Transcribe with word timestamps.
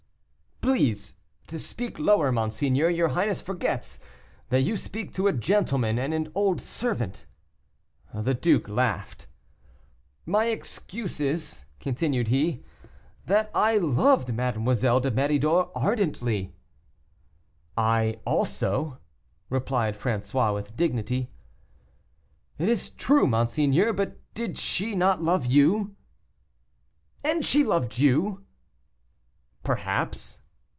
"Please 0.61 1.15
to 1.47 1.57
speak 1.57 1.97
lower, 1.97 2.31
monseigneur; 2.31 2.87
your 2.87 3.09
highness 3.09 3.41
forgets, 3.41 3.99
that 4.49 4.61
you 4.61 4.77
speak 4.77 5.11
to 5.15 5.27
a 5.27 5.33
gentleman 5.33 5.97
and 5.97 6.13
an 6.13 6.31
old 6.35 6.61
servant." 6.61 7.25
The 8.13 8.35
duke 8.35 8.69
laughed. 8.69 9.27
"My 10.25 10.45
excuse 10.45 11.19
is," 11.19 11.65
continued 11.79 12.27
he, 12.27 12.63
"that 13.25 13.49
I 13.55 13.77
loved 13.79 14.33
Mademoiselle 14.33 14.99
de 14.99 15.09
Méridor 15.09 15.71
ardently." 15.75 16.53
"I, 17.75 18.19
also," 18.23 18.99
replied 19.49 19.95
François, 19.99 20.53
with 20.53 20.77
dignity. 20.77 21.31
"It 22.59 22.69
is 22.69 22.91
true, 22.91 23.25
monseigneur; 23.25 23.93
but 23.93 24.15
she 24.57 24.89
did 24.91 24.97
not 24.99 25.23
love 25.23 25.45
you." 25.47 25.95
"And 27.23 27.43
she 27.43 27.63
loved 27.63 27.97
you?" 27.97 28.45
"Perhaps." 29.63 30.37